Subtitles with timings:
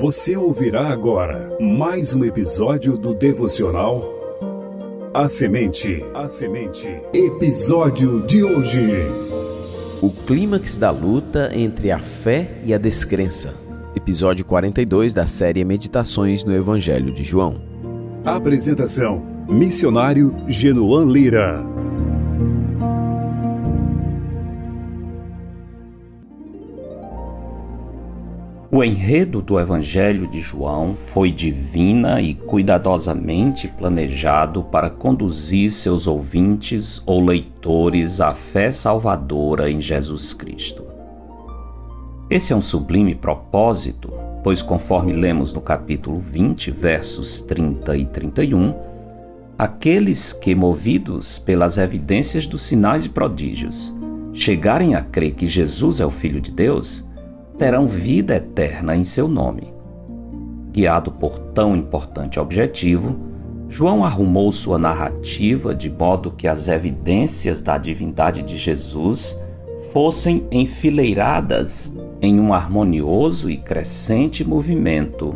[0.00, 4.04] Você ouvirá agora mais um episódio do devocional
[5.12, 6.04] A Semente.
[6.14, 6.88] A Semente.
[7.12, 8.86] Episódio de hoje.
[10.00, 13.52] O clímax da luta entre a fé e a descrença.
[13.96, 17.60] Episódio 42 da série Meditações no Evangelho de João.
[18.24, 21.77] Apresentação: Missionário Genoan Lira.
[28.70, 37.02] O enredo do Evangelho de João foi divina e cuidadosamente planejado para conduzir seus ouvintes
[37.06, 40.84] ou leitores à fé salvadora em Jesus Cristo.
[42.28, 44.12] Esse é um sublime propósito,
[44.44, 48.74] pois, conforme lemos no capítulo 20, versos 30 e 31,
[49.58, 53.94] aqueles que, movidos pelas evidências dos sinais e prodígios,
[54.34, 57.07] chegarem a crer que Jesus é o Filho de Deus,
[57.58, 59.74] terão vida eterna em seu nome.
[60.70, 63.16] Guiado por tão importante objetivo,
[63.68, 69.38] João arrumou sua narrativa de modo que as evidências da divindade de Jesus
[69.92, 71.92] fossem enfileiradas
[72.22, 75.34] em um harmonioso e crescente movimento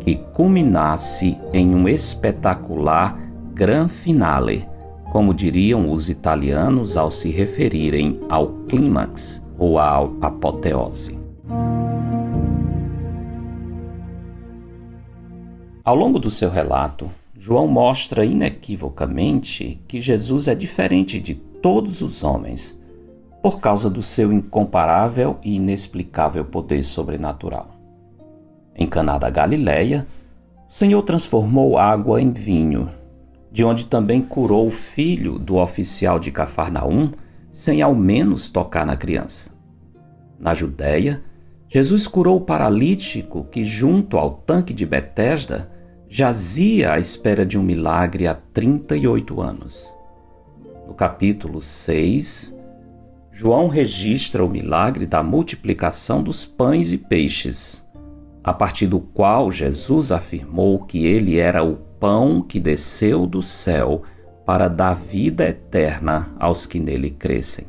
[0.00, 3.18] que culminasse em um espetacular
[3.54, 4.66] gran finale,
[5.12, 11.19] como diriam os italianos ao se referirem ao clímax ou à apoteose.
[15.82, 22.22] Ao longo do seu relato, João mostra inequivocamente que Jesus é diferente de todos os
[22.22, 22.78] homens
[23.42, 27.70] por causa do seu incomparável e inexplicável poder sobrenatural.
[28.76, 30.06] Em Caná da Galileia,
[30.68, 32.90] o Senhor transformou água em vinho,
[33.50, 37.10] de onde também curou o filho do oficial de Cafarnaum,
[37.50, 39.50] sem ao menos tocar na criança.
[40.38, 41.22] Na Judéia,
[41.72, 45.70] Jesus curou o paralítico que, junto ao tanque de Betesda,
[46.08, 49.88] jazia à espera de um milagre há 38 anos.
[50.88, 52.52] No capítulo 6,
[53.30, 57.86] João registra o milagre da multiplicação dos pães e peixes,
[58.42, 64.02] a partir do qual Jesus afirmou que ele era o pão que desceu do céu
[64.44, 67.68] para dar vida eterna aos que nele crescem.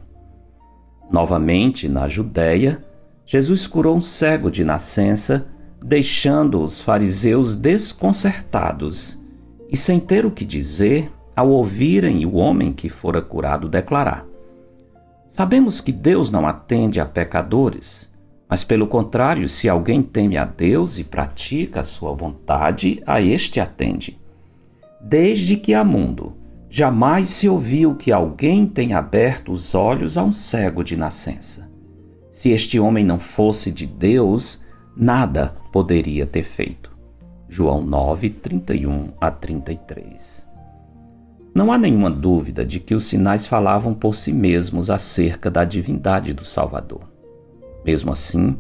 [1.12, 2.84] Novamente, na Judéia,
[3.26, 5.48] Jesus curou um cego de nascença,
[5.84, 9.20] deixando os fariseus desconcertados
[9.70, 14.26] e sem ter o que dizer ao ouvirem o homem que fora curado declarar:
[15.30, 18.12] Sabemos que Deus não atende a pecadores,
[18.50, 23.62] mas pelo contrário, se alguém teme a Deus e pratica a sua vontade, a este
[23.62, 24.20] atende.
[25.00, 26.36] Desde que há mundo,
[26.70, 31.71] jamais se ouviu que alguém tenha aberto os olhos a um cego de nascença.
[32.32, 34.64] Se este homem não fosse de Deus,
[34.96, 36.92] nada poderia ter feito.
[37.50, 40.48] João 9, 31 a 33.
[41.54, 46.34] Não há nenhuma dúvida de que os sinais falavam por si mesmos acerca da divindade
[46.34, 47.02] do Salvador.
[47.84, 48.58] Mesmo assim,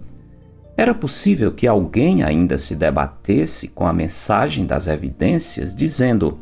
[0.75, 6.37] era possível que alguém ainda se debatesse com a mensagem das evidências, dizendo: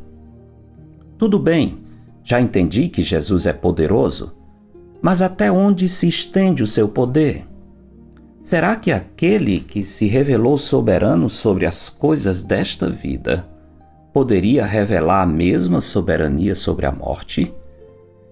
[1.20, 1.80] Tudo bem,
[2.24, 4.34] já entendi que Jesus é poderoso,
[5.02, 7.46] mas até onde se estende o seu poder?
[8.42, 13.46] Será que aquele que se revelou soberano sobre as coisas desta vida
[14.14, 17.54] poderia revelar a mesma soberania sobre a morte?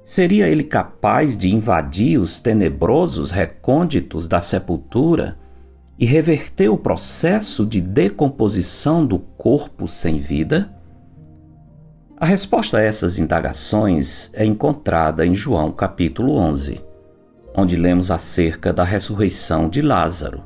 [0.04, 5.38] Seria ele capaz de invadir os tenebrosos recônditos da sepultura
[6.00, 10.77] e reverter o processo de decomposição do corpo sem vida?
[12.20, 16.84] A resposta a essas indagações é encontrada em João capítulo 11,
[17.56, 20.44] onde lemos acerca da ressurreição de Lázaro,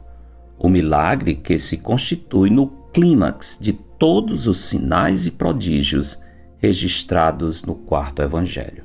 [0.59, 6.21] o milagre que se constitui no clímax de todos os sinais e prodígios
[6.57, 8.83] registrados no quarto evangelho.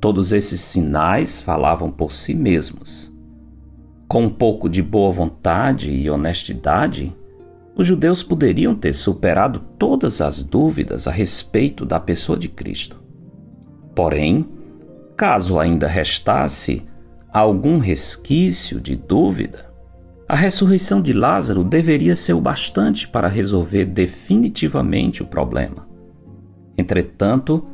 [0.00, 3.12] Todos esses sinais falavam por si mesmos.
[4.08, 7.14] Com um pouco de boa vontade e honestidade,
[7.76, 13.02] os judeus poderiam ter superado todas as dúvidas a respeito da pessoa de Cristo.
[13.94, 14.48] Porém,
[15.16, 16.84] caso ainda restasse
[17.32, 19.72] algum resquício de dúvida,
[20.28, 25.86] a ressurreição de Lázaro deveria ser o bastante para resolver definitivamente o problema.
[26.78, 27.66] Entretanto,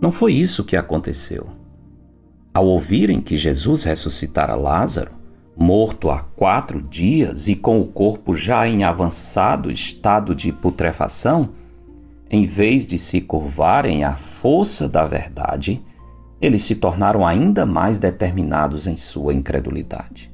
[0.00, 1.48] não foi isso que aconteceu.
[2.54, 5.12] Ao ouvirem que Jesus ressuscitara Lázaro,
[5.56, 11.50] morto há quatro dias e com o corpo já em avançado estado de putrefação,
[12.30, 15.82] em vez de se curvarem à força da verdade,
[16.40, 20.32] eles se tornaram ainda mais determinados em sua incredulidade.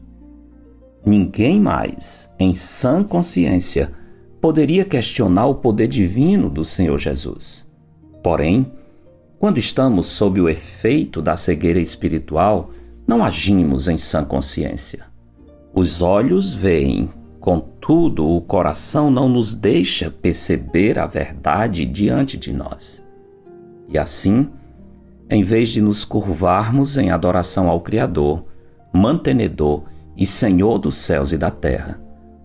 [1.04, 3.92] Ninguém mais, em sã consciência,
[4.40, 7.66] poderia questionar o poder divino do Senhor Jesus.
[8.22, 8.70] Porém,
[9.38, 12.70] quando estamos sob o efeito da cegueira espiritual,
[13.08, 15.06] não agimos em sã consciência.
[15.72, 17.08] Os olhos veem,
[17.40, 23.02] contudo, o coração não nos deixa perceber a verdade diante de nós.
[23.88, 24.50] E assim,
[25.30, 28.44] em vez de nos curvarmos em adoração ao Criador,
[28.92, 29.84] mantenedor
[30.14, 31.98] e Senhor dos céus e da terra,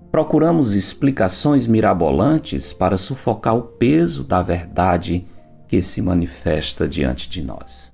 [0.10, 5.26] procuramos explicações mirabolantes para sufocar o peso da verdade
[5.68, 7.92] que se manifesta diante de nós.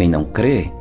[0.00, 0.72] Quem não crê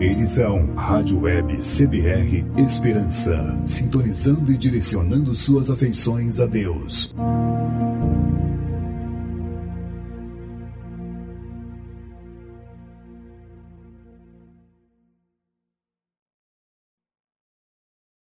[0.00, 7.14] Edição Rádio Web CBR Esperança, sintonizando e direcionando suas afeições a Deus.